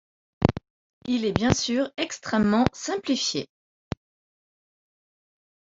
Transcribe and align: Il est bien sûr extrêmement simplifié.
Il 1.05 1.25
est 1.25 1.31
bien 1.31 1.53
sûr 1.53 1.91
extrêmement 1.97 2.65
simplifié. 2.73 3.47